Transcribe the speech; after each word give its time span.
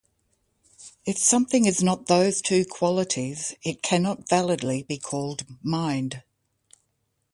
If 1.05 1.19
something 1.19 1.65
is 1.65 1.83
not 1.83 2.07
those 2.07 2.41
two 2.41 2.65
qualities, 2.65 3.53
it 3.61 3.83
cannot 3.83 4.27
validly 4.27 4.81
be 4.81 4.97
called 4.97 5.43
mind. 5.61 6.23